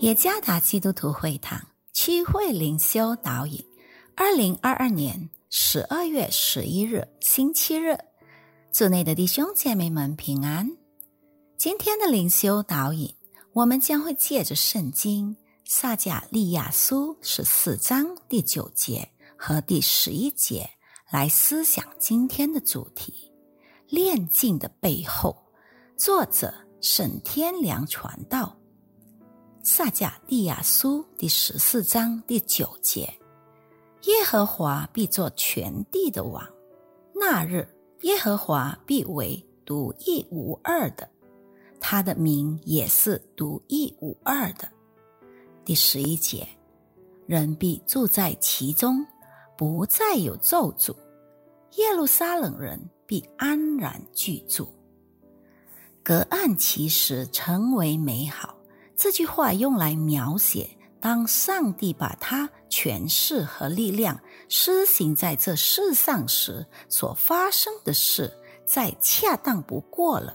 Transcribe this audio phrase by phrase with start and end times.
[0.00, 1.58] 耶加达基督徒会堂
[1.94, 3.64] 区会灵修导引，
[4.14, 7.96] 二零二二年十二月十一日星期日，
[8.70, 10.70] 组内的弟兄姐妹们平安。
[11.56, 13.14] 今天的灵修导引，
[13.54, 20.68] 我们将会借着圣经撒迦利亚书十四章第九节和第十一节
[21.10, 23.32] 来思想今天的主题：
[23.88, 25.34] 炼净的背后。
[25.96, 28.54] 作者沈天良传道。
[29.68, 33.12] 撒迦利亚书第十四章第九节：
[34.02, 36.40] 耶和华必作全地的王，
[37.12, 37.68] 那日
[38.02, 41.10] 耶和华必为独一无二的，
[41.80, 44.68] 他的名也是独一无二的。
[45.64, 46.46] 第十一节：
[47.26, 49.04] 人必住在其中，
[49.58, 50.94] 不再有咒诅，
[51.72, 54.68] 耶路撒冷人必安然居住。
[56.04, 58.55] 隔岸其实成为美好。
[58.96, 60.68] 这句话用来描写，
[61.00, 68.32] 当上帝把他权势和力量施行在这世上时所发生的事，
[68.64, 70.34] 再恰当不过了。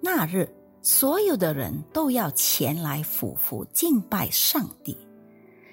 [0.00, 0.48] 那日，
[0.80, 4.96] 所有的人都要前来俯伏敬拜上帝。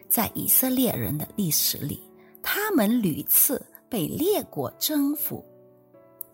[0.09, 2.01] 在以色列人的历史里，
[2.41, 5.45] 他们屡次被列国征服，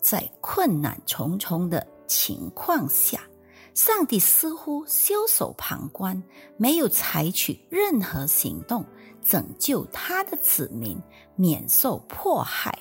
[0.00, 3.20] 在困难重重的情况下。
[3.74, 6.22] 上帝似乎袖手旁观，
[6.56, 8.84] 没有采取任何行动
[9.22, 11.00] 拯救他的子民
[11.36, 12.76] 免受迫害。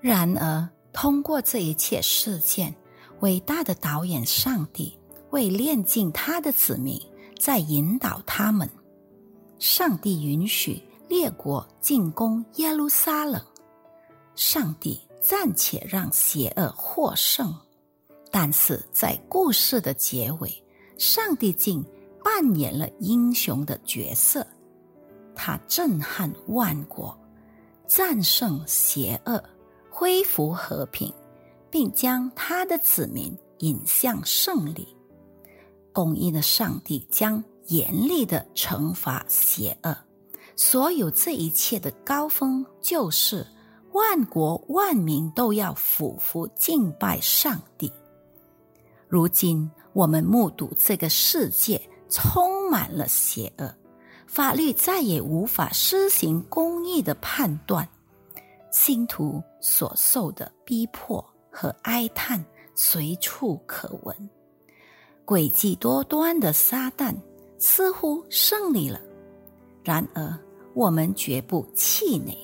[0.00, 2.74] 然而，通过这一切事件，
[3.20, 4.98] 伟大的导演上帝
[5.30, 7.00] 为炼尽他的子民，
[7.38, 8.68] 在引导他们。
[9.58, 13.42] 上帝允许列国进攻耶路撒冷，
[14.34, 17.54] 上帝暂且让邪恶获胜。
[18.36, 20.52] 但是在故事的结尾，
[20.98, 21.80] 上帝竟
[22.24, 24.44] 扮演了英雄的角色，
[25.36, 27.16] 他震撼万国，
[27.86, 29.40] 战胜邪恶，
[29.88, 31.14] 恢复和平，
[31.70, 34.88] 并将他的子民引向胜利。
[35.92, 39.96] 公义的上帝将严厉的惩罚邪恶。
[40.56, 43.46] 所有这一切的高峰，就是
[43.92, 47.92] 万国万民都要俯伏敬拜上帝。
[49.14, 53.72] 如今，我们目睹这个世界充满了邪恶，
[54.26, 57.88] 法律再也无法施行公义的判断，
[58.72, 64.30] 信徒所受的逼迫和哀叹随处可闻。
[65.24, 67.14] 诡计多端的撒旦
[67.56, 69.00] 似乎胜利了，
[69.84, 70.36] 然而
[70.74, 72.36] 我们绝不气馁。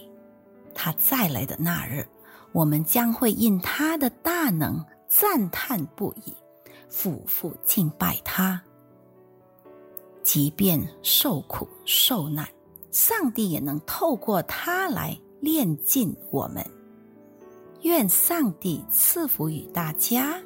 [0.72, 2.06] 他再来的那日，
[2.52, 6.32] 我们将会因他的大能赞叹不已。
[6.90, 8.60] 夫妇敬拜他，
[10.22, 12.46] 即便受苦受难，
[12.90, 16.62] 上帝也能透过他来炼尽我们。
[17.82, 20.38] 愿上帝赐福于大家。